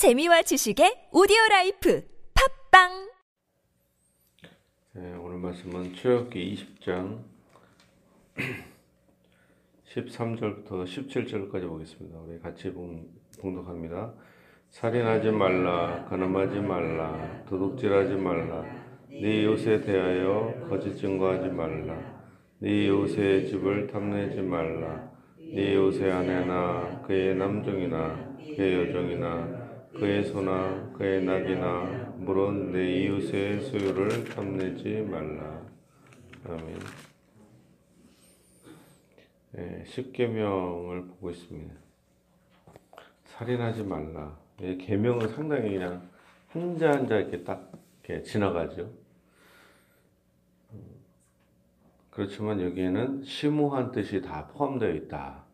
재미와 0.00 0.40
지식의 0.40 1.12
오디오 1.12 1.36
life 1.50 2.02
팟빵 2.32 3.10
네, 4.94 5.12
오늘 5.20 5.36
말씀은 5.36 5.92
출애굽기 5.92 6.54
20장 6.80 7.18
13절부터 9.92 10.86
17절까지 10.86 11.68
보겠습니다. 11.68 12.18
우리 12.18 12.40
같이 12.40 12.72
봉, 12.72 13.10
봉독합니다. 13.42 14.14
살인하지 14.70 15.32
말라, 15.32 16.06
간음하지 16.08 16.60
말라, 16.60 17.44
도둑질하지 17.46 18.14
말라, 18.14 18.64
네 19.10 19.42
이웃에 19.42 19.82
대하여 19.82 20.66
거짓 20.70 20.96
증거하지 20.96 21.48
말라, 21.48 22.24
네 22.60 22.86
이웃의 22.86 23.48
집을 23.48 23.88
탐내지 23.88 24.40
말라, 24.40 25.10
네 25.36 25.74
이웃의 25.74 26.10
아내나 26.10 27.02
그의 27.06 27.34
남종이나 27.34 28.36
그의 28.56 28.88
여종이나 28.88 29.59
그의 29.94 30.24
소나 30.24 30.92
그의 30.92 31.24
낙이나 31.24 32.14
물론 32.16 32.72
내 32.72 33.02
이웃의 33.02 33.62
소유를 33.62 34.24
탐내지 34.24 35.02
말라. 35.02 35.62
아멘. 36.46 36.78
네, 39.52 39.84
십계명을 39.86 41.06
보고 41.06 41.30
있습니다. 41.30 41.74
살인하지 43.24 43.82
말라. 43.82 44.38
예, 44.62 44.76
계명은 44.76 45.28
상당히 45.28 45.70
그냥 45.70 46.08
한자 46.48 46.90
한자 46.92 47.16
이렇게 47.16 47.42
딱 47.42 47.72
이렇게 48.02 48.22
지나가죠. 48.22 48.90
그렇지만 52.10 52.60
여기에는 52.60 53.22
심오한 53.22 53.92
뜻이 53.92 54.20
다 54.20 54.46
포함되어 54.48 54.90
있다. 54.94 55.44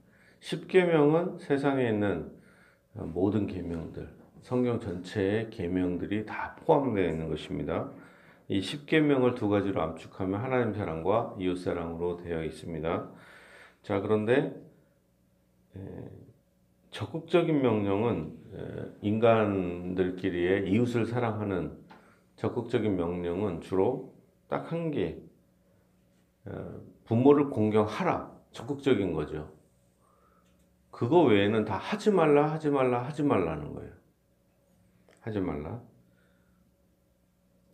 십계명은 0.40 1.38
세상에 1.38 1.88
있는 1.88 2.30
모든 2.92 3.46
계명들, 3.46 4.08
성경 4.46 4.78
전체의 4.78 5.50
계명들이 5.50 6.24
다 6.24 6.54
포함되어 6.60 7.10
있는 7.10 7.28
것입니다. 7.28 7.90
이 8.46 8.60
십계명을 8.60 9.34
두 9.34 9.48
가지로 9.48 9.82
압축하면 9.82 10.40
하나님 10.40 10.72
사랑과 10.72 11.34
이웃 11.36 11.56
사랑으로 11.56 12.18
되어 12.18 12.44
있습니다. 12.44 13.10
자, 13.82 14.00
그런데 14.00 14.54
적극적인 16.92 17.60
명령은 17.60 18.38
인간들끼리의 19.02 20.70
이웃을 20.70 21.06
사랑하는 21.06 21.76
적극적인 22.36 22.94
명령은 22.94 23.62
주로 23.62 24.14
딱 24.46 24.70
한 24.70 24.92
개, 24.92 25.18
부모를 27.04 27.50
공경하라. 27.50 28.30
적극적인 28.52 29.12
거죠. 29.12 29.50
그거 30.92 31.24
외에는 31.24 31.64
다 31.64 31.76
하지 31.78 32.12
말라, 32.12 32.52
하지 32.52 32.70
말라, 32.70 33.04
하지 33.04 33.24
말라는 33.24 33.74
거예요. 33.74 34.05
하지 35.26 35.40
말라. 35.40 35.80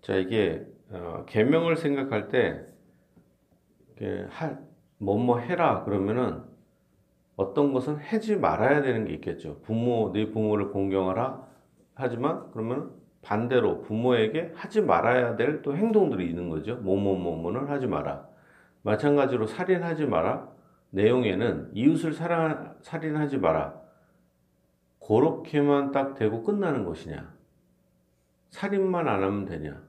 자, 0.00 0.16
이게 0.16 0.66
어, 0.90 1.24
계명을 1.28 1.76
생각할 1.76 2.28
때 2.28 2.66
뭐뭐 4.98 5.38
해라 5.38 5.84
그러면은 5.84 6.42
어떤 7.36 7.74
것은 7.74 7.96
하지 7.96 8.36
말아야 8.36 8.80
되는 8.80 9.04
게 9.04 9.12
있겠죠. 9.14 9.60
부모 9.60 10.12
네 10.12 10.30
부모를 10.30 10.70
공경하라 10.70 11.46
하지만 11.94 12.50
그러면 12.52 12.90
반대로 13.20 13.82
부모에게 13.82 14.52
하지 14.54 14.80
말아야 14.80 15.36
될 15.36 15.60
또 15.62 15.76
행동들이 15.76 16.26
있는 16.28 16.48
거죠. 16.48 16.76
뭐뭐뭐뭐는 16.76 17.68
하지 17.68 17.86
마라. 17.86 18.26
마찬가지로 18.82 19.46
살인하지 19.46 20.06
마라. 20.06 20.50
내용에는 20.90 21.70
이웃을 21.74 22.14
사랑, 22.14 22.76
살인하지 22.80 23.38
마라. 23.38 23.78
그렇게만 25.06 25.92
딱 25.92 26.14
되고 26.14 26.42
끝나는 26.42 26.84
것이냐? 26.84 27.41
살인만 28.52 29.08
안 29.08 29.22
하면 29.22 29.44
되냐? 29.46 29.82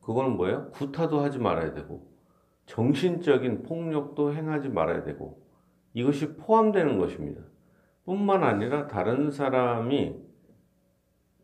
그거는 0.00 0.36
뭐예요? 0.36 0.70
구타도 0.70 1.20
하지 1.20 1.38
말아야 1.38 1.74
되고, 1.74 2.10
정신적인 2.66 3.62
폭력도 3.62 4.34
행하지 4.34 4.70
말아야 4.70 5.04
되고, 5.04 5.42
이것이 5.92 6.34
포함되는 6.34 6.98
것입니다. 6.98 7.42
뿐만 8.04 8.42
아니라 8.42 8.86
다른 8.86 9.30
사람이 9.30 10.16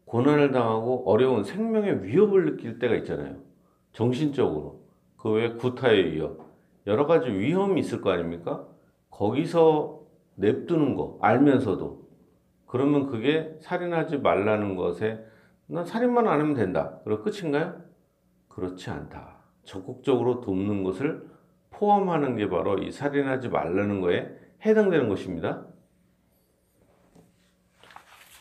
고난을 0.06 0.50
당하고 0.50 1.08
어려운 1.08 1.44
생명의 1.44 2.04
위협을 2.04 2.44
느낄 2.46 2.78
때가 2.78 2.96
있잖아요. 2.96 3.36
정신적으로. 3.92 4.80
그 5.16 5.30
외에 5.30 5.52
구타에 5.52 6.00
이어 6.00 6.36
여러 6.86 7.06
가지 7.06 7.30
위험이 7.30 7.80
있을 7.80 8.00
거 8.00 8.10
아닙니까? 8.10 8.66
거기서 9.10 10.00
냅두는 10.36 10.96
거, 10.96 11.18
알면서도. 11.20 12.08
그러면 12.66 13.06
그게 13.06 13.56
살인하지 13.60 14.18
말라는 14.18 14.74
것에 14.76 15.24
난 15.72 15.86
살인만 15.86 16.26
안 16.26 16.40
하면 16.40 16.54
된다. 16.54 16.98
그럼 17.04 17.22
끝인가요? 17.22 17.80
그렇지 18.48 18.90
않다. 18.90 19.36
적극적으로 19.64 20.40
돕는 20.40 20.82
것을 20.82 21.30
포함하는 21.70 22.34
게 22.34 22.48
바로 22.48 22.78
이 22.78 22.90
살인하지 22.90 23.48
말라는 23.48 24.00
거에 24.00 24.28
해당되는 24.66 25.08
것입니다. 25.08 25.64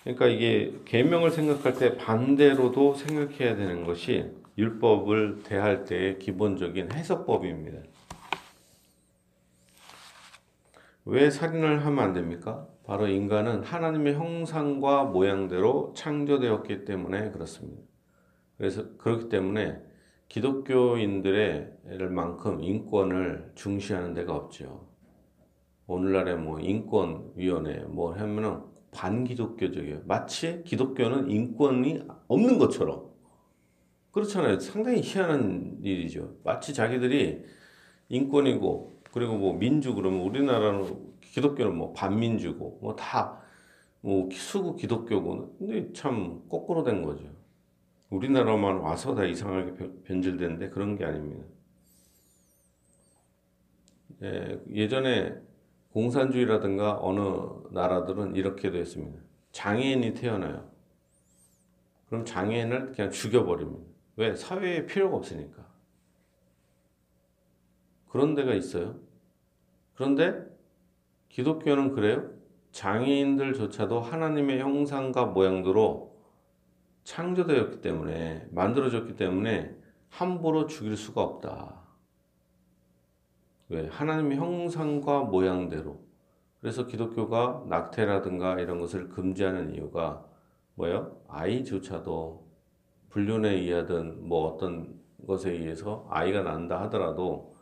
그러니까 0.03 0.25
이게 0.25 0.73
계명을 0.85 1.29
생각할 1.29 1.75
때 1.75 1.97
반대로도 1.97 2.95
생각해야 2.95 3.55
되는 3.55 3.85
것이 3.85 4.33
율법을 4.57 5.43
대할 5.43 5.85
때의 5.85 6.17
기본적인 6.17 6.93
해석법입니다. 6.93 7.77
왜 11.05 11.29
살인을 11.29 11.85
하면 11.85 12.03
안 12.03 12.13
됩니까? 12.13 12.67
바로 12.89 13.07
인간은 13.07 13.61
하나님의 13.61 14.15
형상과 14.15 15.03
모양대로 15.03 15.93
창조되었기 15.95 16.85
때문에 16.85 17.29
그렇습니다. 17.29 17.83
그래서 18.57 18.97
그렇기 18.97 19.29
때문에 19.29 19.79
기독교인들의 20.27 21.71
만큼 22.09 22.63
인권을 22.63 23.51
중시하는 23.53 24.15
데가 24.15 24.35
없죠. 24.35 24.87
오늘날의 25.85 26.37
뭐 26.37 26.59
인권위원회 26.59 27.83
뭐 27.89 28.13
하면은 28.13 28.61
반기독교적이에요. 28.89 30.01
마치 30.05 30.63
기독교는 30.63 31.29
인권이 31.29 32.01
없는 32.27 32.57
것처럼. 32.57 33.05
그렇잖아요. 34.09 34.59
상당히 34.59 35.01
희한한 35.03 35.77
일이죠. 35.83 36.37
마치 36.43 36.73
자기들이 36.73 37.43
인권이고 38.09 39.01
그리고 39.11 39.37
뭐 39.37 39.53
민주 39.53 39.93
그러면 39.93 40.21
우리나라는 40.21 41.18
기독교는 41.31 41.75
뭐 41.75 41.93
반민주고 41.93 42.79
뭐 42.81 42.95
다 42.95 43.39
뭐 44.01 44.29
수구 44.31 44.75
기독교고 44.75 45.57
근데 45.57 45.91
참 45.93 46.47
거꾸로 46.47 46.83
된 46.83 47.03
거죠. 47.03 47.25
우리나라만 48.09 48.77
와서 48.77 49.13
다 49.13 49.25
이상하게 49.25 49.73
변질되는데 50.03 50.69
그런 50.69 50.95
게 50.97 51.05
아닙니다. 51.05 51.45
예, 54.23 54.59
예전에 54.71 55.35
공산주의라든가 55.91 56.99
어느 57.01 57.19
나라들은 57.71 58.35
이렇게 58.35 58.71
됐습니다. 58.71 59.19
장애인이 59.51 60.13
태어나요. 60.13 60.69
그럼 62.07 62.25
장애인을 62.25 62.93
그냥 62.93 63.11
죽여버립니다. 63.11 63.85
왜? 64.15 64.35
사회에 64.35 64.85
필요가 64.85 65.17
없으니까. 65.17 65.67
그런 68.07 68.33
데가 68.33 68.53
있어요. 68.53 68.99
그런데 69.93 70.43
기독교는 71.29 71.93
그래요. 71.93 72.29
장애인들조차도 72.71 73.99
하나님의 73.99 74.59
형상과 74.59 75.25
모양대로 75.25 76.15
창조되었기 77.03 77.81
때문에, 77.81 78.47
만들어졌기 78.51 79.15
때문에 79.15 79.75
함부로 80.09 80.67
죽일 80.67 80.95
수가 80.95 81.21
없다. 81.21 81.81
왜? 83.69 83.87
하나님의 83.87 84.37
형상과 84.37 85.23
모양대로. 85.23 85.99
그래서 86.59 86.85
기독교가 86.85 87.63
낙태라든가 87.67 88.59
이런 88.59 88.79
것을 88.79 89.09
금지하는 89.09 89.73
이유가 89.73 90.25
뭐예요? 90.75 91.21
아이조차도 91.27 92.47
불륜에 93.09 93.49
의하든 93.51 94.27
뭐 94.27 94.47
어떤 94.47 94.99
것에 95.25 95.51
의해서 95.51 96.05
아이가 96.09 96.41
난다 96.41 96.81
하더라도 96.83 97.55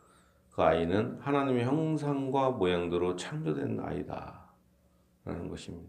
그 0.58 0.64
아이는 0.64 1.18
하나님의 1.20 1.64
형상과 1.66 2.50
모양대로 2.50 3.14
창조된 3.14 3.78
아이다. 3.78 4.50
라는 5.24 5.48
것입니다. 5.48 5.88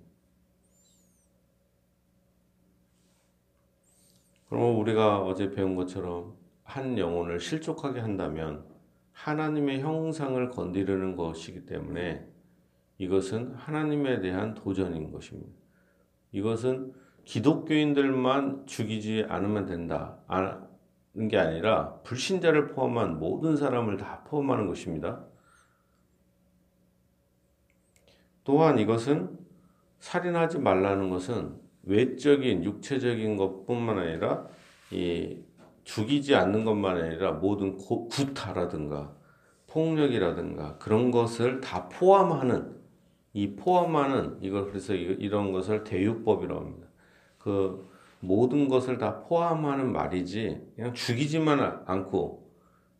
그럼 4.47 4.79
우리가 4.79 5.23
어제 5.23 5.49
배운 5.49 5.75
것처럼 5.75 6.35
한 6.63 6.99
영혼을 6.99 7.39
실족하게 7.39 7.99
한다면 7.99 8.63
하나님의 9.13 9.81
형상을 9.81 10.47
건드리는 10.51 11.15
것이기 11.15 11.65
때문에 11.65 12.27
이것은 12.99 13.55
하나님에 13.55 14.19
대한 14.19 14.53
도전인 14.53 15.11
것입니다. 15.11 15.51
이것은 16.31 16.93
기독교인들만 17.23 18.67
죽이지 18.67 19.25
않으면 19.29 19.65
된다. 19.65 20.19
게 21.29 21.37
아니라 21.37 21.95
불신자를 22.03 22.67
포함한 22.67 23.19
모든 23.19 23.57
사람을 23.57 23.97
다 23.97 24.23
포함하는 24.25 24.67
것입니다. 24.67 25.25
또한 28.43 28.79
이것은 28.79 29.37
살인하지 29.99 30.59
말라는 30.59 31.09
것은 31.09 31.59
외적인 31.83 32.63
육체적인 32.63 33.37
것뿐만 33.37 33.99
아니라 33.99 34.47
이 34.91 35.43
죽이지 35.83 36.35
않는 36.35 36.65
것만 36.65 36.97
아니라 36.97 37.31
모든 37.33 37.75
고, 37.77 38.07
구타라든가 38.07 39.15
폭력이라든가 39.67 40.77
그런 40.77 41.11
것을 41.11 41.61
다 41.61 41.89
포함하는 41.89 42.79
이 43.33 43.55
포함하는 43.55 44.37
이걸 44.41 44.67
그래서 44.67 44.93
이런 44.93 45.51
것을 45.51 45.83
대유법이라고 45.83 46.59
합니다. 46.59 46.87
그 47.37 47.89
모든 48.19 48.67
것을 48.67 48.97
다 48.97 49.21
포함하는 49.21 49.91
말이지 49.91 50.73
그냥 50.75 50.93
죽이지만 50.93 51.83
않고 51.85 52.49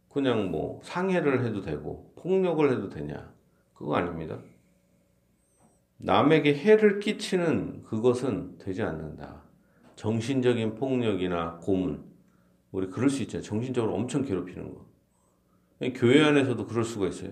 그냥 0.09 0.51
뭐 0.51 0.79
상해를 0.83 1.45
해도 1.45 1.61
되고 1.61 2.13
폭력을 2.15 2.71
해도 2.71 2.89
되냐 2.89 3.31
그거 3.73 3.95
아닙니다. 3.95 4.39
남에게 5.97 6.55
해를 6.55 6.99
끼치는 6.99 7.83
그것은 7.83 8.57
되지 8.57 8.81
않는다. 8.83 9.43
정신적인 9.95 10.75
폭력이나 10.75 11.57
고문 11.61 12.05
우리 12.71 12.87
그럴 12.87 13.09
수 13.09 13.21
있잖아요. 13.23 13.43
정신적으로 13.43 13.93
엄청 13.93 14.23
괴롭히는 14.23 14.73
거. 14.73 14.85
교회 15.95 16.23
안에서도 16.23 16.65
그럴 16.67 16.83
수가 16.83 17.07
있어요. 17.07 17.31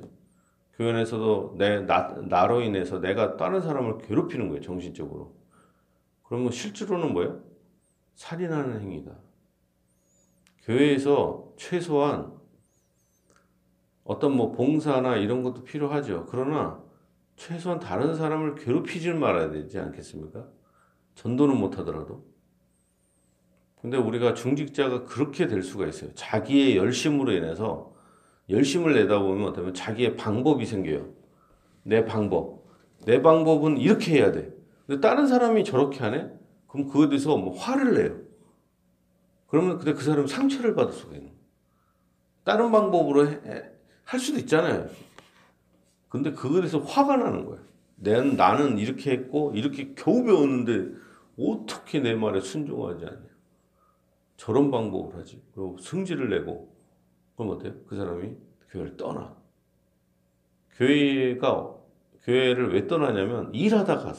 교회 0.74 0.92
안에서도 0.92 1.56
내, 1.57 1.80
나, 1.81 2.16
나로 2.28 2.62
인해서 2.62 3.00
내가 3.00 3.38
다른 3.38 3.62
사람을 3.62 4.00
괴롭히는 4.00 4.50
거예요. 4.50 4.62
정신적으로. 4.62 5.36
그러면 6.24 6.51
실제로는 6.51 7.13
뭐예요? 7.13 7.42
살인하는 8.18 8.81
행위다. 8.81 9.12
교회에서 10.64 11.54
최소한 11.56 12.34
어떤 14.04 14.36
뭐 14.36 14.52
봉사나 14.52 15.18
이런 15.18 15.44
것도 15.44 15.64
필요하죠. 15.64 16.25
그러나 16.30 16.84
최소한 17.36 17.80
다른 17.80 18.16
사람을 18.16 18.56
괴롭히질 18.56 19.14
말아야 19.14 19.52
되지 19.52 19.78
않겠습니까? 19.78 20.48
전도는 21.14 21.58
못하더라도. 21.58 22.25
근데 23.80 23.98
우리가 23.98 24.34
중직자가 24.34 25.04
그렇게 25.04 25.48
될 25.48 25.62
수가 25.62 25.86
있어요. 25.86 26.12
자기의 26.16 26.75
열심으로 26.75 27.31
인해서 27.31 27.94
열심을 28.50 28.94
내다 28.94 29.19
보면 29.19 29.50
어쩌면 29.50 29.74
자기의 29.75 30.16
방법이 30.16 30.66
생겨요. 30.66 31.14
내 31.84 32.04
방법. 32.04 32.66
내 33.06 33.22
방법은 33.22 33.78
이렇게 33.78 34.16
해야 34.16 34.31
돼. 34.31 34.52
근데 34.88 35.02
다른 35.02 35.28
사람이 35.28 35.64
저렇게 35.64 36.00
하네? 36.00 36.38
그럼 36.78 36.88
그거에 36.90 37.10
대해서 37.10 37.36
뭐 37.36 37.58
화를 37.58 37.96
내요. 37.96 38.22
그러면 39.48 39.78
근데 39.78 39.94
그 39.94 40.04
사람은 40.04 40.28
상처를 40.28 40.76
받을 40.76 40.94
수가 40.94 41.16
있는. 41.16 41.32
다른 42.44 42.72
방법으로 42.72 43.28
해, 43.28 43.72
할 44.04 44.20
수도 44.20 44.40
있잖아요. 44.40 44.88
근데 46.08 46.32
그거에 46.32 46.62
대해서 46.62 46.80
화가 46.80 47.18
나는 47.18 47.46
거예요. 47.46 47.62
내, 47.96 48.22
나는 48.22 48.78
이렇게 48.78 49.12
했고 49.12 49.52
이렇게 49.56 49.94
겨우 49.96 50.24
배웠는데 50.24 50.98
어떻게 51.40 52.00
내 52.00 52.14
말에 52.14 52.42
순종하지 52.42 53.06
않냐. 53.06 53.28
저런 54.38 54.70
방법을 54.70 55.20
하지. 55.20 55.42
그리고 55.54 55.78
승질을 55.80 56.30
내고 56.30 56.72
그럼 57.36 57.54
어때요? 57.54 57.74
그 57.88 57.96
사람이 57.96 58.36
교회를 58.70 58.98
떠나. 58.98 59.36
교회가 60.76 61.76
교회를 62.24 62.74
왜 62.74 62.88
떠나냐면 62.88 63.54
일하다가 63.54 64.14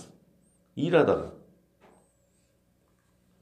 일하다가 0.74 1.37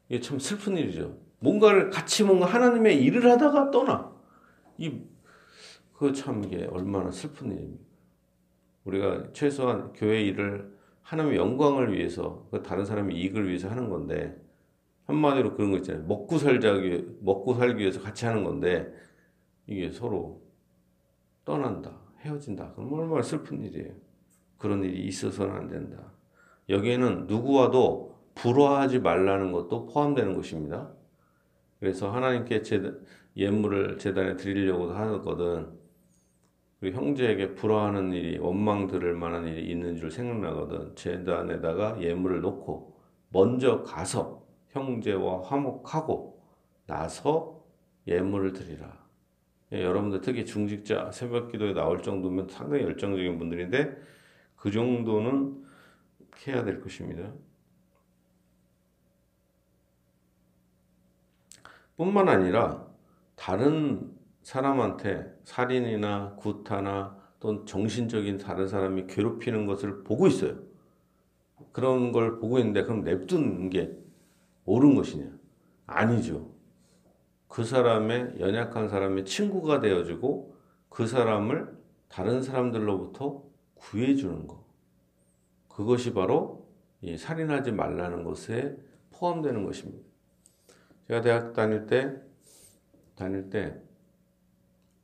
이게 0.08 0.20
참 0.20 0.38
슬픈 0.38 0.76
일이죠. 0.76 1.19
뭔가를 1.41 1.91
같이 1.91 2.25
뭔가 2.25 2.47
하나님의 2.47 3.03
일을 3.03 3.31
하다가 3.31 3.70
떠나. 3.70 4.14
이그참 4.79 6.44
이게 6.44 6.67
얼마나 6.70 7.11
슬픈 7.11 7.53
일입니까? 7.53 7.85
우리가 8.85 9.32
최소한 9.32 9.93
교회 9.93 10.23
일을 10.23 10.76
하나님의 11.03 11.38
영광을 11.38 11.93
위해서 11.93 12.47
그 12.50 12.62
다른 12.62 12.85
사람의 12.85 13.17
이익을 13.17 13.49
위해서 13.49 13.69
하는 13.69 13.88
건데 13.88 14.37
한마디로 15.06 15.55
그런 15.55 15.70
거 15.70 15.79
있잖아요. 15.79 16.05
먹고 16.06 16.38
살자기 16.38 17.19
먹고 17.20 17.55
살기 17.55 17.81
위해서 17.81 18.00
같이 18.00 18.26
하는 18.26 18.44
건데 18.44 18.93
이게 19.67 19.91
서로 19.91 20.43
떠난다, 21.44 21.97
헤어진다. 22.20 22.73
그럼 22.73 22.93
얼마나 22.93 23.23
슬픈 23.23 23.62
일이에요. 23.62 23.93
그런 24.58 24.82
일이 24.82 25.05
있어서는 25.06 25.55
안 25.55 25.69
된다. 25.69 26.12
여기에는 26.69 27.26
누구와도 27.26 28.16
불화하지 28.37 29.00
말라는 29.00 29.50
것도 29.50 29.87
포함되는 29.87 30.35
것입니다. 30.35 30.93
그래서 31.81 32.11
하나님께 32.11 32.62
제, 32.62 32.94
예물을 33.37 33.99
재단에 33.99 34.37
드리려고 34.37 34.91
하거든 34.93 35.77
우리 36.81 36.93
형제에게 36.93 37.55
불화하는 37.55 38.12
일이 38.12 38.38
원망 38.38 38.87
들을 38.87 39.15
만한 39.15 39.47
일이 39.47 39.71
있는 39.71 39.97
줄 39.97 40.11
생각나거든 40.11 40.94
재단에다가 40.94 42.00
예물을 42.00 42.43
놓고 42.43 42.97
먼저 43.31 43.83
가서 43.83 44.47
형제와 44.69 45.43
화목하고 45.43 46.43
나서 46.87 47.65
예물을 48.06 48.53
드리라. 48.53 49.05
예, 49.73 49.82
여러분들 49.82 50.21
특히 50.21 50.44
중직자 50.44 51.11
새벽 51.12 51.50
기도에 51.50 51.73
나올 51.73 52.03
정도면 52.03 52.49
상당히 52.49 52.85
열정적인 52.85 53.39
분들인데 53.39 53.97
그 54.55 54.71
정도는 54.71 55.65
해야 56.47 56.62
될 56.62 56.81
것입니다. 56.81 57.32
뿐만 61.96 62.28
아니라 62.28 62.87
다른 63.34 64.14
사람한테 64.43 65.34
살인이나 65.44 66.37
구타나 66.37 67.16
또는 67.40 67.66
정신적인 67.66 68.38
다른 68.38 68.69
사람이 68.69 69.06
괴롭히는 69.06 69.66
것을 69.66 70.04
보고 70.04 70.26
있어요. 70.26 70.56
그런 71.72 72.12
걸 72.12 72.38
보고 72.38 72.58
있는데 72.58 72.82
그럼 72.84 73.02
냅두는 73.02 73.70
게 73.70 73.96
옳은 74.64 74.94
것이냐? 74.94 75.31
아니죠. 75.87 76.50
그 77.48 77.64
사람의 77.64 78.40
연약한 78.40 78.88
사람의 78.88 79.25
친구가 79.25 79.81
되어주고 79.81 80.56
그 80.88 81.06
사람을 81.06 81.76
다른 82.08 82.43
사람들로부터 82.43 83.43
구해주는 83.75 84.46
것. 84.46 84.64
그것이 85.69 86.12
바로 86.12 86.66
이 87.00 87.16
살인하지 87.16 87.72
말라는 87.72 88.25
것에 88.25 88.76
포함되는 89.10 89.64
것입니다. 89.64 90.06
제가 91.06 91.20
대학 91.20 91.53
다닐 91.53 91.87
때, 91.87 92.20
다닐 93.14 93.49
때, 93.49 93.81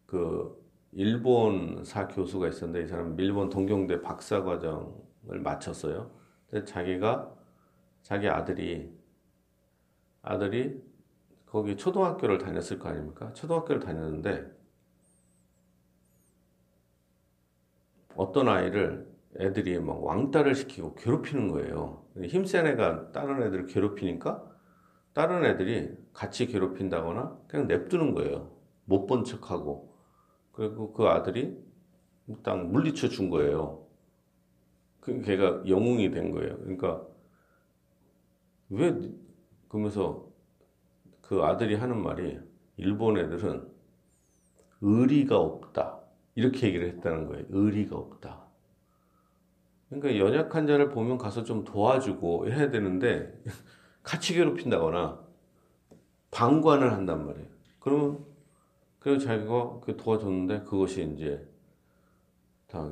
그, 0.07 0.61
일본사 0.93 2.09
교수가 2.09 2.49
있었는데 2.49 2.85
이 2.85 2.87
사람은 2.87 3.19
일본 3.19 3.49
동경대 3.49 4.03
박사 4.03 4.43
과정을 4.43 5.41
마쳤어요. 5.43 6.11
근데 6.51 6.65
자기가, 6.65 7.35
자기 8.03 8.29
아들이, 8.29 8.93
아들이 10.23 10.83
거기 11.47 11.77
초등학교를 11.77 12.39
다녔을 12.39 12.79
거 12.79 12.89
아닙니까? 12.89 13.33
초등학교를 13.33 13.81
다녔는데 13.81 14.51
어떤 18.17 18.49
아이를 18.49 19.11
애들이 19.39 19.79
막 19.79 20.03
왕따를 20.05 20.55
시키고 20.55 20.95
괴롭히는 20.95 21.49
거예요. 21.49 22.07
힘센 22.23 22.67
애가 22.67 23.13
다른 23.13 23.43
애들을 23.43 23.67
괴롭히니까 23.67 24.52
다른 25.15 25.45
애들이 25.45 25.95
같이 26.13 26.47
괴롭힌다거나 26.47 27.39
그냥 27.49 27.67
냅두는 27.67 28.15
거예요. 28.15 28.51
못 28.85 29.07
본 29.07 29.25
척하고. 29.25 29.95
그리고 30.53 30.93
그 30.93 31.07
아들이 31.07 31.57
딱 32.43 32.57
물리쳐 32.67 33.09
준 33.09 33.31
거예요. 33.31 33.87
그 35.01 35.21
걔가 35.23 35.63
영웅이 35.69 36.11
된 36.11 36.31
거예요. 36.31 36.59
그러니까 36.59 37.07
왜 38.71 38.95
그러면서 39.69 40.29
그 41.21 41.43
아들이 41.43 41.75
하는 41.75 42.03
말이 42.03 42.39
일본 42.77 43.19
애들은 43.19 43.69
의리가 44.81 45.39
없다. 45.39 46.01
이렇게 46.35 46.69
얘기를 46.69 46.89
했다는 46.89 47.27
거예요. 47.27 47.45
의리가 47.51 47.97
없다. 47.97 48.47
그러니까 49.89 50.19
연약한 50.19 50.67
자를 50.67 50.89
보면 50.89 51.19
가서 51.19 51.45
좀 51.45 51.65
도와주고 51.65 52.49
해야 52.49 52.71
되는데 52.71 53.39
같이 54.03 54.35
괴롭힌다거나 54.35 55.21
방관을 56.31 56.93
한단 56.93 57.27
말이에요. 57.27 57.47
그러면 57.79 58.25
그래서 58.99 59.27
자기가 59.27 59.81
그 59.81 59.97
도와줬는데 59.97 60.61
그것이 60.63 61.13
이제 61.15 61.47
다 62.69 62.89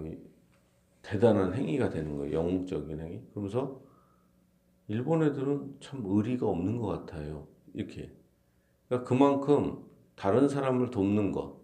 대단한 1.02 1.54
행위가 1.54 1.88
되는 1.88 2.16
거예요. 2.18 2.34
영웅적인 2.34 3.00
행위. 3.00 3.22
그러면서 3.30 3.80
일본 4.88 5.22
애들은 5.22 5.76
참 5.80 6.02
의리가 6.04 6.46
없는 6.46 6.78
것 6.78 6.86
같아요. 6.88 7.46
이렇게 7.72 8.12
그러니까 8.88 9.08
그만큼 9.08 9.84
다른 10.16 10.48
사람을 10.48 10.90
돕는 10.90 11.32
것. 11.32 11.60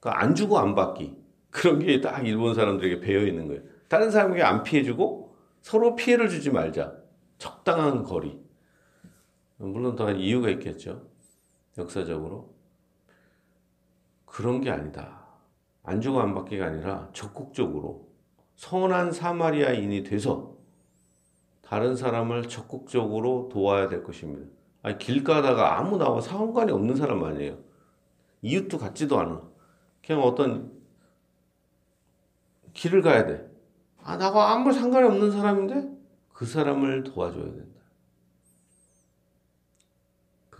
그러니까 0.00 0.22
안 0.22 0.34
주고 0.34 0.58
안 0.58 0.74
받기. 0.74 1.20
그런 1.50 1.78
게 1.80 2.00
딱 2.00 2.26
일본 2.26 2.54
사람들에게 2.54 3.00
배어 3.00 3.26
있는 3.26 3.46
거예요. 3.48 3.62
다른 3.88 4.10
사람에게 4.10 4.42
안 4.42 4.62
피해주고 4.62 5.34
서로 5.60 5.94
피해를 5.94 6.28
주지 6.28 6.50
말자. 6.50 6.96
적당한 7.38 8.04
거리. 8.04 8.40
물론 9.68 9.94
다 9.94 10.10
이유가 10.10 10.48
있겠죠. 10.50 11.06
역사적으로. 11.76 12.54
그런 14.24 14.60
게 14.60 14.70
아니다. 14.70 15.20
안 15.82 16.00
주고 16.00 16.20
안 16.20 16.34
받기가 16.34 16.66
아니라 16.66 17.10
적극적으로 17.12 18.08
선한 18.56 19.12
사마리아인이 19.12 20.02
돼서 20.04 20.56
다른 21.62 21.94
사람을 21.94 22.48
적극적으로 22.48 23.48
도와야 23.52 23.88
될 23.88 24.02
것입니다. 24.02 24.50
아니, 24.82 24.98
길 24.98 25.22
가다가 25.24 25.78
아무 25.78 25.98
나와 25.98 26.20
상관이 26.20 26.72
없는 26.72 26.96
사람 26.96 27.22
아니에요. 27.22 27.58
이웃도 28.42 28.78
같지도 28.78 29.18
않아. 29.18 29.42
그냥 30.04 30.22
어떤 30.22 30.72
길을 32.72 33.02
가야 33.02 33.26
돼. 33.26 33.46
아, 34.02 34.16
나가 34.16 34.52
아무 34.52 34.72
상관이 34.72 35.06
없는 35.06 35.30
사람인데 35.30 35.90
그 36.32 36.46
사람을 36.46 37.04
도와줘야 37.04 37.44
된다. 37.44 37.79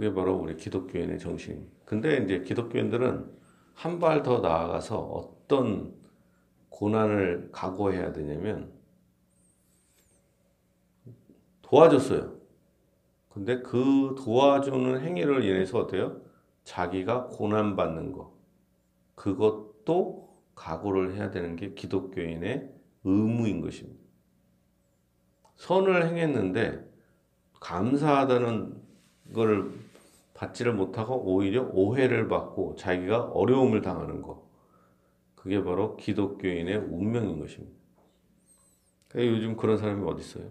그게 0.00 0.14
바로 0.14 0.34
우리 0.34 0.56
기독교인의 0.56 1.18
정신입니다. 1.18 1.70
근데 1.84 2.16
이제 2.24 2.40
기독교인들은 2.40 3.38
한 3.74 3.98
발 3.98 4.22
더 4.22 4.38
나아가서 4.38 4.98
어떤 4.98 5.92
고난을 6.70 7.50
각오해야 7.52 8.10
되냐면 8.14 8.72
도와줬어요. 11.60 12.34
근데 13.28 13.60
그 13.60 14.14
도와주는 14.24 15.02
행위를 15.02 15.44
인해서 15.44 15.80
어때요? 15.80 16.22
자기가 16.64 17.26
고난받는 17.26 18.12
거. 18.12 18.34
그것도 19.16 20.34
각오를 20.54 21.14
해야 21.14 21.30
되는 21.30 21.56
게 21.56 21.74
기독교인의 21.74 22.72
의무인 23.04 23.60
것입니다. 23.60 24.00
선을 25.56 26.08
행했는데 26.08 26.90
감사하다는 27.60 28.80
걸 29.34 29.89
받지를 30.40 30.72
못하고 30.72 31.22
오히려 31.22 31.68
오해를 31.70 32.26
받고 32.26 32.76
자기가 32.76 33.24
어려움을 33.24 33.82
당하는 33.82 34.22
거. 34.22 34.48
그게 35.34 35.62
바로 35.62 35.96
기독교인의 35.96 36.78
운명인 36.78 37.38
것입니다. 37.38 37.78
그러니까 39.08 39.36
요즘 39.36 39.56
그런 39.56 39.76
사람이 39.76 40.02
어디 40.08 40.22
있어요? 40.22 40.50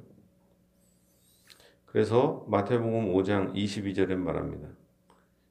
그래서 1.87 2.45
마태복음 2.49 3.13
5장 3.13 3.55
22절에 3.55 4.15
말합니다. 4.15 4.67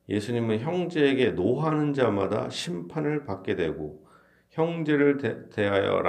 예수님은 0.08 0.60
형제에게 0.60 1.32
노하는 1.32 1.92
자마다 1.92 2.48
심판을 2.48 3.24
받게 3.24 3.56
되고 3.56 4.06
형제를 4.50 5.50
대, 5.50 5.66
하여 5.66 6.00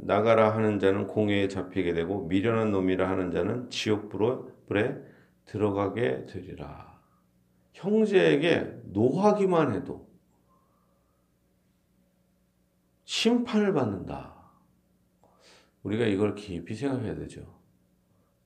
나가라 0.00 0.54
하는 0.56 0.80
자는 0.80 1.06
공회에 1.06 1.46
잡히게 1.46 1.94
되고 1.94 2.26
미련한 2.26 2.72
놈이라 2.72 3.08
하는 3.08 3.30
자는 3.30 3.70
지옥불에 3.70 5.09
들어가게 5.50 6.26
되리라. 6.26 7.00
형제에게 7.72 8.82
노하기만 8.84 9.74
해도 9.74 10.08
심판을 13.04 13.72
받는다. 13.72 14.32
우리가 15.82 16.06
이걸 16.06 16.36
깊이 16.36 16.76
생각해야 16.76 17.16
되죠. 17.16 17.58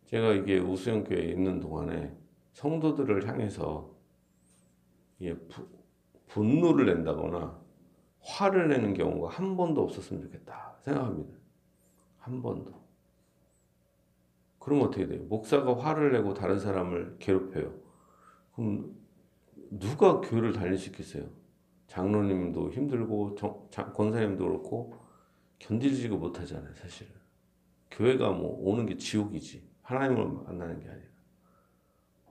제가 0.06 0.32
이게 0.32 0.58
우수영교회에 0.58 1.24
있는 1.24 1.60
동안에 1.60 2.16
성도들을 2.52 3.28
향해서 3.28 3.94
분노를 6.28 6.86
낸다거나 6.86 7.62
화를 8.20 8.68
내는 8.68 8.94
경우가 8.94 9.28
한 9.28 9.58
번도 9.58 9.82
없었으면 9.82 10.22
좋겠다 10.22 10.78
생각합니다. 10.80 11.38
한 12.16 12.40
번도. 12.40 12.83
그럼 14.64 14.80
어떻게 14.80 15.06
돼요? 15.06 15.22
목사가 15.24 15.78
화를 15.78 16.12
내고 16.12 16.32
다른 16.32 16.58
사람을 16.58 17.16
괴롭혀요. 17.18 17.74
그럼 18.54 18.94
누가 19.70 20.22
교회를 20.22 20.54
있겠어요? 20.88 21.28
장로님도 21.86 22.70
힘들고 22.70 23.34
정, 23.34 23.66
장, 23.70 23.92
권사님도 23.92 24.42
그렇고 24.42 24.94
견디지가 25.58 26.16
못하잖아요, 26.16 26.74
사실은. 26.76 27.12
교회가 27.90 28.30
뭐 28.30 28.58
오는 28.62 28.86
게 28.86 28.96
지옥이지. 28.96 29.68
하나님을 29.82 30.24
만나는 30.46 30.80
게 30.80 30.88
아니라. 30.88 31.08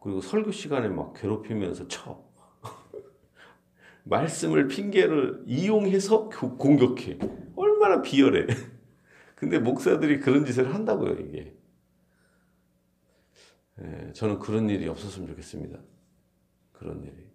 그리고 0.01 0.19
설교 0.19 0.49
시간에 0.49 0.89
막 0.89 1.13
괴롭히면서 1.13 1.87
쳐. 1.87 2.23
말씀을 4.05 4.67
핑계를 4.69 5.43
이용해서 5.45 6.29
공격해. 6.29 7.19
얼마나 7.55 8.01
비열해. 8.01 8.47
근데 9.35 9.59
목사들이 9.59 10.19
그런 10.19 10.45
짓을 10.45 10.73
한다고요, 10.73 11.13
이게. 11.19 11.55
예, 13.81 14.13
저는 14.13 14.39
그런 14.39 14.69
일이 14.69 14.87
없었으면 14.87 15.27
좋겠습니다. 15.29 15.79
그런 16.71 17.03
일이. 17.03 17.33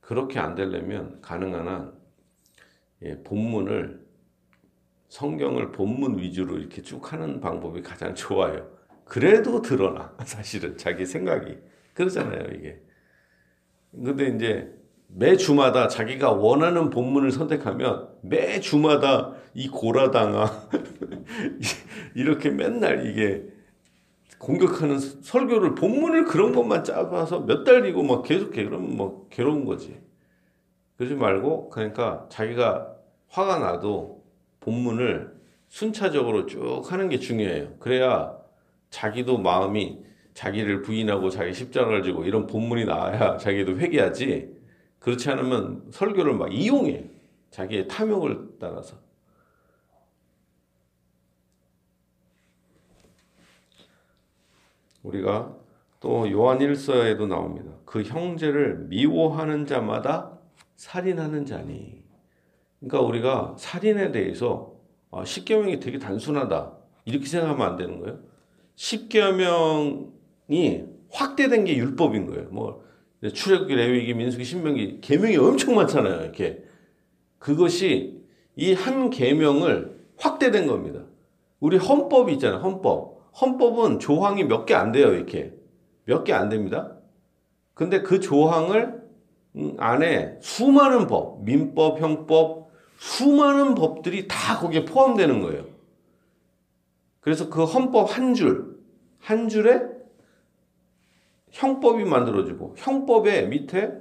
그렇게 0.00 0.38
안 0.38 0.54
되려면 0.54 1.20
가능한 1.20 1.68
한 1.68 1.92
예, 3.02 3.22
본문을 3.22 4.06
성경을 5.08 5.72
본문 5.72 6.18
위주로 6.18 6.58
이렇게 6.58 6.82
쭉 6.82 7.12
하는 7.12 7.40
방법이 7.40 7.82
가장 7.82 8.14
좋아요. 8.14 8.70
그래도 9.04 9.60
드러나 9.60 10.14
사실은 10.24 10.76
자기 10.76 11.04
생각이 11.04 11.58
그러잖아요 11.94 12.54
이게. 12.54 12.80
근데 13.90 14.28
이제 14.28 14.72
매 15.08 15.36
주마다 15.36 15.88
자기가 15.88 16.32
원하는 16.32 16.88
본문을 16.88 17.30
선택하면 17.30 18.08
매 18.22 18.60
주마다 18.60 19.34
이 19.52 19.68
고라당아 19.68 20.68
이렇게 22.16 22.48
맨날 22.48 23.06
이게 23.06 23.51
공격하는 24.42 24.98
설교를 24.98 25.76
본문을 25.76 26.24
그런 26.24 26.52
것만 26.52 26.82
짜봐서 26.82 27.46
몇 27.46 27.62
달이고 27.62 28.02
막 28.02 28.24
계속해 28.24 28.64
그러면 28.64 28.96
뭐 28.96 29.28
괴로운 29.30 29.64
거지. 29.64 30.00
그러지 30.96 31.14
말고 31.14 31.70
그러니까 31.70 32.26
자기가 32.28 32.92
화가 33.28 33.60
나도 33.60 34.24
본문을 34.58 35.32
순차적으로 35.68 36.46
쭉 36.46 36.82
하는 36.88 37.08
게 37.08 37.20
중요해요. 37.20 37.76
그래야 37.78 38.36
자기도 38.90 39.38
마음이 39.38 40.00
자기를 40.34 40.82
부인하고 40.82 41.30
자기 41.30 41.54
십자가를 41.54 42.02
지고 42.02 42.24
이런 42.24 42.48
본문이 42.48 42.84
나와야 42.84 43.36
자기도 43.36 43.78
회개하지. 43.78 44.56
그렇지 44.98 45.30
않으면 45.30 45.84
설교를 45.92 46.34
막 46.34 46.52
이용해. 46.52 47.04
자기의 47.50 47.86
탐욕을 47.86 48.56
따라서. 48.58 48.96
우리가 55.02 55.56
또 56.00 56.30
요한 56.30 56.58
1서에도 56.58 57.26
나옵니다. 57.26 57.72
그 57.84 58.02
형제를 58.02 58.86
미워하는 58.88 59.66
자마다 59.66 60.38
살인하는 60.76 61.44
자니. 61.44 62.02
그러니까 62.80 63.00
우리가 63.00 63.54
살인에 63.58 64.12
대해서 64.12 64.74
아, 65.10 65.24
십계명이 65.24 65.80
되게 65.80 65.98
단순하다. 65.98 66.72
이렇게 67.04 67.26
생각하면 67.26 67.66
안 67.66 67.76
되는 67.76 68.00
거예요. 68.00 68.18
십계명이 68.76 70.10
확대된 71.10 71.64
게 71.64 71.76
율법인 71.76 72.26
거예요. 72.26 72.48
뭐 72.50 72.82
출애굽기, 73.22 73.74
레위기, 73.76 74.14
민수기, 74.14 74.44
신명기 74.44 75.00
계명이 75.00 75.36
엄청 75.36 75.74
많잖아요. 75.76 76.22
이렇게 76.22 76.64
그것이 77.38 78.20
이 78.56 78.74
한 78.74 79.10
계명을 79.10 80.00
확대된 80.18 80.66
겁니다. 80.66 81.04
우리 81.60 81.76
헌법이 81.76 82.32
있잖아요. 82.34 82.60
헌법. 82.60 83.21
헌법은 83.40 83.98
조항이 83.98 84.44
몇 84.44 84.66
개 84.66 84.74
안 84.74 84.92
돼요. 84.92 85.12
이렇게 85.14 85.52
몇 86.04 86.24
개 86.24 86.32
안 86.32 86.48
됩니다. 86.48 86.96
근데 87.74 88.02
그 88.02 88.20
조항을 88.20 89.02
음, 89.56 89.76
안에 89.78 90.38
수많은 90.40 91.06
법, 91.06 91.42
민법, 91.44 92.00
형법, 92.00 92.70
수많은 92.98 93.74
법들이 93.74 94.28
다 94.28 94.58
거기에 94.58 94.84
포함되는 94.84 95.40
거예요. 95.40 95.66
그래서 97.20 97.48
그 97.50 97.64
헌법 97.64 98.16
한 98.16 98.34
줄, 98.34 98.78
한 99.18 99.48
줄에 99.48 99.82
형법이 101.50 102.04
만들어지고 102.04 102.74
형법의 102.78 103.48
밑에 103.48 103.92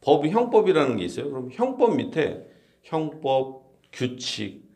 법이 0.00 0.30
형법이라는 0.30 0.96
게 0.96 1.04
있어요. 1.04 1.30
그럼 1.30 1.48
형법 1.52 1.96
밑에 1.96 2.46
형법, 2.82 3.78
규칙, 3.92 4.68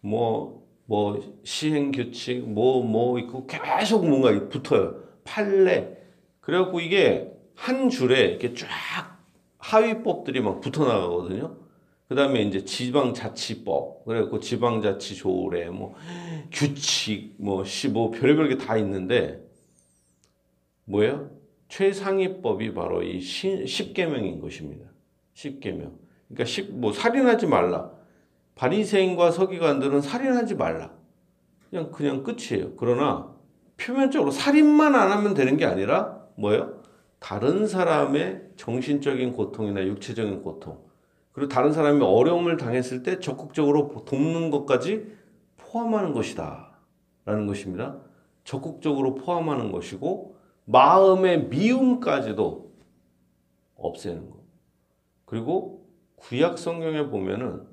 뭐, 0.00 0.65
뭐, 0.86 1.20
시행 1.44 1.92
규칙, 1.92 2.48
뭐, 2.48 2.82
뭐 2.82 3.18
있고 3.18 3.46
계속 3.46 4.08
뭔가 4.08 4.48
붙어요. 4.48 5.02
판례. 5.24 5.96
그래갖고 6.40 6.80
이게 6.80 7.32
한 7.54 7.88
줄에 7.90 8.26
이렇게 8.26 8.54
쫙 8.54 8.68
하위법들이 9.58 10.40
막 10.40 10.60
붙어 10.60 10.84
나가거든요. 10.84 11.56
그 12.08 12.14
다음에 12.14 12.42
이제 12.42 12.64
지방자치법, 12.64 14.04
그래갖고 14.04 14.38
지방자치 14.38 15.16
조례, 15.16 15.68
뭐, 15.70 15.94
규칙, 16.52 17.34
뭐, 17.38 17.64
시, 17.64 17.88
뭐, 17.88 18.12
별의별 18.12 18.48
게 18.48 18.56
다 18.56 18.76
있는데, 18.76 19.44
뭐예요? 20.84 21.30
최상위법이 21.68 22.74
바로 22.74 23.02
이 23.02 23.20
십계명인 23.20 24.40
것입니다. 24.40 24.86
십계명. 25.34 25.98
그러니까 26.28 26.44
십, 26.44 26.70
뭐 26.70 26.92
살인하지 26.92 27.48
말라. 27.48 27.90
바리새인과 28.56 29.30
서기관들은 29.30 30.00
살인하지 30.00 30.56
말라. 30.56 30.90
그냥 31.70 31.92
그냥 31.92 32.22
끝이에요. 32.24 32.74
그러나 32.76 33.34
표면적으로 33.76 34.30
살인만 34.30 34.94
안 34.94 35.12
하면 35.12 35.34
되는 35.34 35.56
게 35.56 35.64
아니라 35.64 36.26
뭐예요? 36.36 36.82
다른 37.18 37.66
사람의 37.66 38.42
정신적인 38.56 39.32
고통이나 39.32 39.84
육체적인 39.84 40.42
고통, 40.42 40.78
그리고 41.32 41.48
다른 41.48 41.72
사람이 41.72 42.02
어려움을 42.02 42.56
당했을 42.56 43.02
때 43.02 43.20
적극적으로 43.20 44.04
돕는 44.06 44.50
것까지 44.50 45.12
포함하는 45.56 46.12
것이다. 46.12 46.78
라는 47.26 47.46
것입니다. 47.46 47.98
적극적으로 48.44 49.14
포함하는 49.16 49.72
것이고 49.72 50.36
마음의 50.64 51.48
미움까지도 51.48 52.72
없애는 53.76 54.30
거. 54.30 54.38
그리고 55.24 55.86
구약 56.14 56.56
성경에 56.58 57.08
보면은 57.08 57.66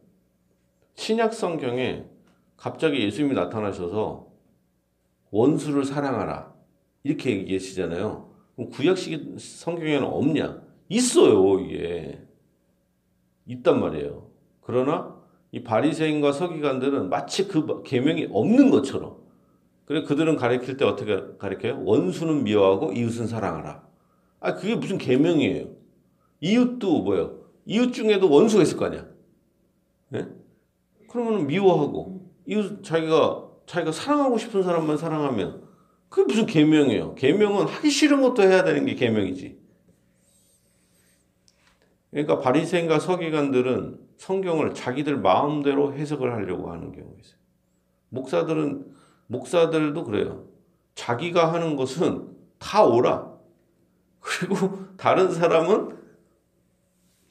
신약 0.95 1.33
성경에 1.33 2.05
갑자기 2.57 3.03
예수님이 3.03 3.33
나타나셔서 3.35 4.27
원수를 5.31 5.85
사랑하라 5.85 6.53
이렇게 7.03 7.31
얘기하시잖아요. 7.31 8.31
그럼 8.55 8.69
구약식 8.69 9.39
성경에는 9.39 10.03
없냐? 10.03 10.61
있어요 10.89 11.59
이게 11.59 12.21
있단 13.47 13.79
말이에요. 13.79 14.29
그러나 14.61 15.15
이 15.51 15.63
바리새인과 15.63 16.31
서기관들은 16.31 17.09
마치 17.09 17.47
그 17.47 17.83
계명이 17.83 18.29
없는 18.31 18.69
것처럼 18.69 19.17
그래 19.85 20.03
그들은 20.03 20.37
가르칠 20.37 20.77
때 20.77 20.85
어떻게 20.85 21.19
가르쳐요? 21.37 21.83
원수는 21.83 22.43
미워하고 22.43 22.93
이웃은 22.93 23.27
사랑하라. 23.27 23.83
아 24.39 24.55
그게 24.55 24.75
무슨 24.75 24.97
계명이에요? 24.97 25.67
이웃도 26.39 27.03
뭐요? 27.03 27.39
이웃 27.65 27.91
중에도 27.91 28.29
원수가 28.29 28.63
있을 28.63 28.77
거 28.77 28.85
아니야. 28.85 29.12
네? 31.13 31.23
그러면 31.23 31.47
미워하고 31.47 32.29
이웃 32.45 32.83
자기가 32.83 33.49
자기가 33.65 33.91
사랑하고 33.91 34.37
싶은 34.37 34.63
사람만 34.63 34.97
사랑하면 34.97 35.63
그게 36.09 36.25
무슨 36.25 36.45
계명이에요? 36.45 37.15
계명은 37.15 37.65
하기 37.65 37.89
싫은 37.89 38.21
것도 38.21 38.43
해야 38.43 38.63
되는 38.63 38.85
게 38.85 38.95
계명이지. 38.95 39.61
그러니까 42.11 42.39
바리새인과 42.39 42.99
서기관들은 42.99 43.99
성경을 44.17 44.73
자기들 44.75 45.17
마음대로 45.17 45.93
해석을 45.93 46.31
하려고 46.33 46.71
하는 46.71 46.91
경우가 46.91 47.19
있어요. 47.19 47.37
목사들은 48.09 48.93
목사들도 49.27 50.03
그래요. 50.03 50.45
자기가 50.93 51.51
하는 51.51 51.75
것은 51.75 52.29
다 52.59 52.83
오라. 52.83 53.33
그리고 54.19 54.85
다른 54.97 55.31
사람은 55.31 55.97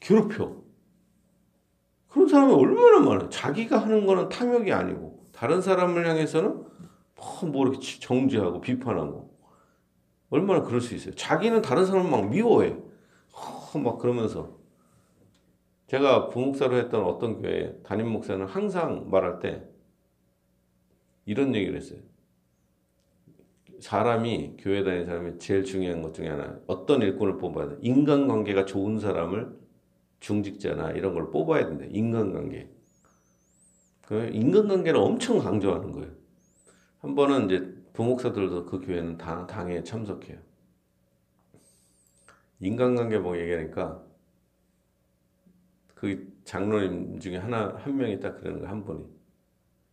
괴롭혀. 0.01 0.62
그런 2.13 2.27
사람이 2.27 2.53
얼마나 2.53 2.99
많아요. 2.99 3.29
자기가 3.29 3.79
하는 3.79 4.05
거는 4.05 4.29
탐욕이 4.29 4.71
아니고 4.71 5.25
다른 5.31 5.61
사람을 5.61 6.07
향해서는 6.07 6.63
뭐 7.51 7.67
이렇게 7.67 7.79
정죄하고 7.79 8.61
비판하고 8.61 9.33
얼마나 10.29 10.61
그럴 10.61 10.79
수 10.79 10.93
있어요. 10.93 11.15
자기는 11.15 11.63
다른 11.63 11.85
사람을 11.85 12.09
막 12.09 12.29
미워해. 12.29 12.77
막 13.83 13.97
그러면서 13.97 14.59
제가 15.87 16.29
부목사로 16.29 16.77
했던 16.77 17.03
어떤 17.03 17.41
교회 17.41 17.75
담임 17.81 18.09
목사는 18.09 18.45
항상 18.45 19.09
말할 19.09 19.39
때 19.39 19.63
이런 21.25 21.55
얘기를 21.55 21.75
했어요. 21.75 21.99
사람이 23.79 24.57
교회 24.59 24.83
다니는 24.83 25.05
사람이 25.07 25.39
제일 25.39 25.63
중요한 25.63 26.03
것 26.03 26.13
중에 26.13 26.29
하나 26.29 26.59
어떤 26.67 27.01
일꾼을 27.01 27.37
뽑아야 27.37 27.69
돼. 27.69 27.75
인간관계가 27.81 28.65
좋은 28.65 28.99
사람을 28.99 29.62
중직자나 30.23 30.91
이런 30.91 31.13
걸 31.13 31.29
뽑아야 31.31 31.67
된대. 31.67 31.85
인간관계. 31.91 32.69
그 34.03 34.29
인간관계를 34.31 34.97
엄청 34.97 35.39
강조하는 35.39 35.91
거예요. 35.91 36.11
한 36.99 37.13
번은 37.13 37.45
이제 37.45 37.75
부목사들도 37.91 38.65
그 38.65 38.79
교회는 38.79 39.17
다 39.17 39.45
당에 39.45 39.83
참석해요. 39.83 40.37
인간관계 42.61 43.19
뭐 43.19 43.37
얘기하니까 43.37 44.01
그 45.93 46.33
장로님 46.45 47.19
중에 47.19 47.37
하나 47.37 47.75
한 47.77 47.97
명이 47.97 48.19
딱 48.21 48.39
그러는 48.39 48.61
거 48.61 48.67
한 48.67 48.85
분이 48.85 49.05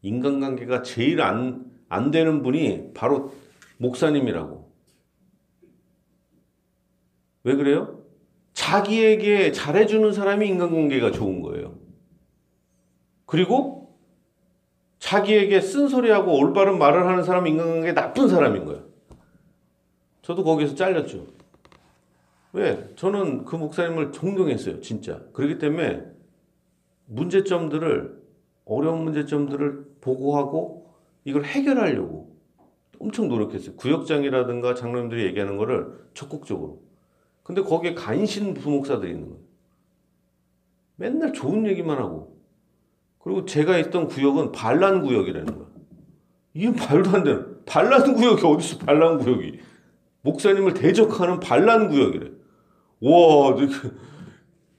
인간관계가 0.03 0.83
제일 0.83 1.21
안, 1.23 1.71
안 1.89 2.13
되는 2.13 2.43
분이 2.43 2.93
바로 2.95 3.35
목사님이라고. 3.79 4.71
왜 7.43 7.57
그래요? 7.57 8.00
자기에게 8.71 9.50
잘해주는 9.50 10.12
사람이 10.12 10.47
인간관계가 10.47 11.11
좋은 11.11 11.42
거예요. 11.42 11.75
그리고 13.27 13.97
자기에게 15.01 15.61
쓴소리하고 15.61 16.38
올바른 16.38 16.79
말을 16.79 17.07
하는 17.07 17.25
사람이 17.25 17.51
인간관계 17.51 17.94
나쁜 17.94 18.29
사람인 18.29 18.64
거예요. 18.66 18.85
저도 20.23 20.44
거기서 20.44 20.77
잘렸죠. 20.77 21.27
왜? 22.53 22.88
저는 22.94 23.44
그 23.44 23.57
목사님을 23.57 24.12
존경했어요, 24.12 24.81
진짜. 24.81 25.21
그렇기 25.33 25.59
때문에 25.59 26.05
문제점들을, 27.07 28.21
어려운 28.66 29.03
문제점들을 29.03 29.97
보고하고 30.01 30.94
이걸 31.25 31.44
해결하려고 31.44 32.37
엄청 33.01 33.29
노력했어요. 33.29 33.75
구역장이라든가 33.77 34.75
장로님들이 34.75 35.25
얘기하는 35.25 35.57
거를 35.57 35.88
적극적으로. 36.14 36.89
근데 37.42 37.62
거기에 37.62 37.94
간신 37.94 38.55
부목사들이 38.55 39.12
있는 39.12 39.29
거예요. 39.31 39.42
맨날 40.96 41.33
좋은 41.33 41.66
얘기만 41.66 41.98
하고. 41.98 42.38
그리고 43.18 43.44
제가 43.44 43.79
있던 43.79 44.07
구역은 44.09 44.53
반란 44.53 45.03
구역이라는 45.03 45.59
거야. 45.59 45.68
이게 46.55 46.70
말도 46.70 47.11
안 47.11 47.24
되는. 47.24 47.64
반란 47.64 48.14
구역이 48.14 48.44
어디서 48.44 48.79
반란 48.79 49.18
구역이. 49.18 49.61
목사님을 50.22 50.74
대적하는 50.74 51.40
반란 51.40 51.88
구역이래. 51.88 52.31
와, 53.00 53.55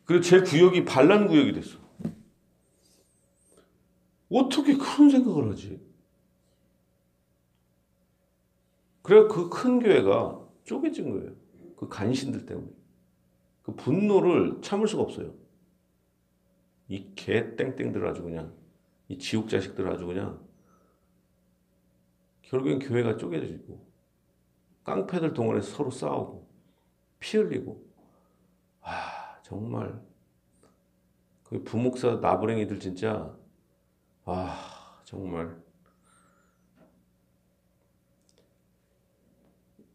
그리고 0.06 0.22
제 0.22 0.42
구역이 0.42 0.86
반란 0.86 1.28
구역이 1.28 1.54
됐어. 1.54 1.80
어떻게 4.30 4.78
그런 4.78 5.10
생각을 5.10 5.52
하지? 5.52 5.82
그래 9.02 9.28
그 9.28 9.50
큰 9.50 9.80
교회가 9.80 10.40
쪼개진 10.64 11.12
거예요. 11.12 11.41
그 11.82 11.90
간신들 11.90 12.46
때문에. 12.46 12.70
그 13.64 13.76
분노를 13.76 14.62
참을 14.62 14.88
수가 14.88 15.02
없어요. 15.04 15.34
이 16.90 17.16
개 17.16 17.56
땡땡들 17.56 18.06
아주 18.06 18.22
그냥, 18.22 18.54
이 19.08 19.18
지옥 19.18 19.50
자식들 19.50 19.88
아주 19.90 20.06
그냥, 20.06 20.40
결국엔 22.44 22.80
교회가 22.80 23.18
쪼개지고, 23.18 23.84
깡패들 24.84 25.34
동원해서 25.34 25.76
서로 25.76 25.90
싸우고, 25.90 26.48
피 27.20 27.38
흘리고, 27.38 27.84
아, 28.82 29.40
정말, 29.44 30.02
그 31.44 31.64
부목사 31.64 32.16
나부랭이들 32.22 32.80
진짜, 32.80 33.36
아, 34.26 35.02
정말, 35.06 35.61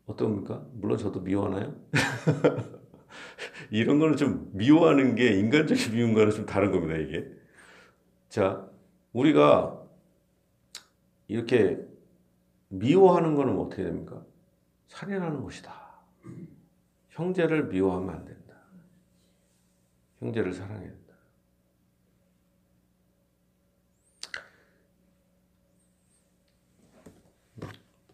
어떻습니까? 0.06 0.64
물론 0.72 0.98
저도 0.98 1.20
미워하나요? 1.20 1.74
이런 3.70 3.98
거는 3.98 4.16
좀 4.16 4.50
미워하는 4.52 5.14
게 5.16 5.32
인간적인 5.38 5.94
미움과는 5.94 6.30
좀 6.32 6.46
다른 6.46 6.70
겁니다, 6.70 6.96
이게. 6.96 7.28
자, 8.28 8.68
우리가 9.12 9.82
이렇게 11.28 11.84
미워하는 12.68 13.34
거는 13.34 13.58
어떻게 13.58 13.82
됩니까? 13.82 14.24
살인하는 14.88 15.42
것이다. 15.42 15.72
형제를 17.10 17.68
미워하면 17.68 18.10
안 18.10 18.24
된다. 18.24 18.54
형제를 20.20 20.52
사랑해야 20.52 20.88
된다. 20.88 21.05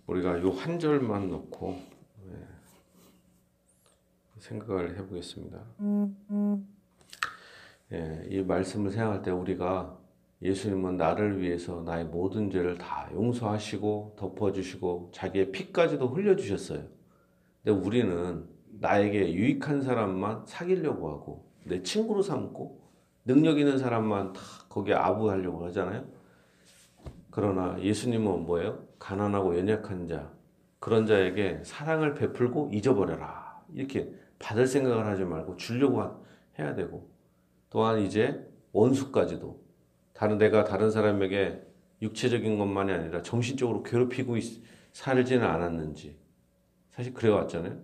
우리가 0.07 0.39
이한 0.39 0.79
절만 0.79 1.29
놓고 1.31 1.79
네, 2.27 2.37
생각을 4.39 4.99
해보겠습니다. 4.99 5.59
예, 7.93 8.27
이 8.31 8.43
말씀을 8.43 8.91
생각할 8.91 9.23
때 9.23 9.31
우리가 9.31 9.99
예수님은 10.41 10.97
나를 10.97 11.41
위해서 11.41 11.83
나의 11.83 12.05
모든 12.07 12.51
죄를 12.51 12.77
다 12.79 13.09
용서하시고 13.13 14.17
덮어주시고 14.19 15.11
자기의 15.13 15.53
피까지도 15.53 16.09
흘려주셨어요. 16.09 16.85
근데 17.63 17.79
우리는 17.79 18.49
나에게 18.81 19.33
유익한 19.33 19.83
사람만 19.83 20.45
사귀려고 20.47 21.11
하고 21.11 21.49
내 21.65 21.83
친구로 21.83 22.23
삼고 22.23 22.83
능력 23.25 23.59
있는 23.61 23.79
사람만 23.79 24.33
다 24.33 24.41
거기에 24.69 24.95
아부하려고 24.95 25.65
하잖아요. 25.67 26.05
그러나 27.33 27.81
예수님은 27.81 28.45
뭐예요? 28.45 28.87
가난하고 28.99 29.59
연약한 29.59 30.07
자, 30.07 30.31
그런 30.79 31.07
자에게 31.07 31.63
사랑을 31.65 32.15
베풀고 32.15 32.71
잊어버려라. 32.73 33.63
이렇게 33.73 34.13
받을 34.39 34.67
생각을 34.67 35.07
하지 35.07 35.25
말고 35.25 35.57
주려고 35.57 36.25
해야 36.59 36.75
되고, 36.75 37.11
또한 37.71 38.01
이제 38.01 38.47
원수까지도 38.73 39.63
다른 40.13 40.37
내가 40.37 40.65
다른 40.65 40.91
사람에게 40.91 41.67
육체적인 42.03 42.59
것만이 42.59 42.93
아니라 42.93 43.23
정신적으로 43.23 43.83
괴롭히고 43.83 44.37
살지는 44.93 45.47
않았는지 45.47 46.19
사실 46.91 47.15
그래 47.15 47.31
왔잖아요. 47.31 47.81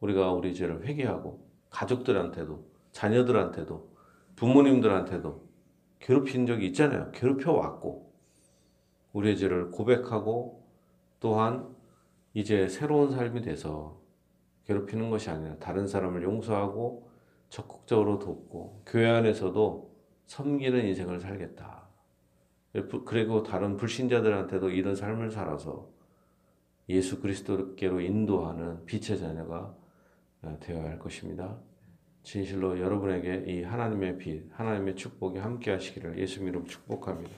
우리가 0.00 0.32
우리 0.32 0.54
죄를 0.54 0.84
회개하고 0.84 1.48
가족들한테도 1.70 2.68
자녀들한테도 2.90 3.94
부모님들한테도 4.34 5.48
괴롭힌 6.00 6.46
적이 6.46 6.66
있잖아요. 6.68 7.12
괴롭혀 7.12 7.52
왔고 7.52 8.09
우리의 9.12 9.36
죄를 9.36 9.70
고백하고 9.70 10.64
또한 11.18 11.74
이제 12.34 12.68
새로운 12.68 13.10
삶이 13.10 13.42
돼서 13.42 14.00
괴롭히는 14.66 15.10
것이 15.10 15.30
아니라 15.30 15.56
다른 15.56 15.86
사람을 15.86 16.22
용서하고 16.22 17.10
적극적으로 17.48 18.18
돕고 18.18 18.84
교회 18.86 19.08
안에서도 19.08 19.90
섬기는 20.26 20.86
인생을 20.86 21.18
살겠다. 21.18 21.88
그리고 23.04 23.42
다른 23.42 23.76
불신자들한테도 23.76 24.70
이런 24.70 24.94
삶을 24.94 25.32
살아서 25.32 25.90
예수 26.88 27.20
그리스도께로 27.20 28.00
인도하는 28.00 28.84
빛의 28.86 29.18
자녀가 29.18 29.76
되어야 30.60 30.84
할 30.84 30.98
것입니다. 31.00 31.58
진실로 32.22 32.78
여러분에게 32.78 33.44
이 33.48 33.62
하나님의 33.62 34.18
빛, 34.18 34.46
하나님의 34.52 34.94
축복이 34.94 35.38
함께 35.38 35.72
하시기를 35.72 36.18
예수 36.18 36.44
이름 36.44 36.64
축복합니다. 36.64 37.32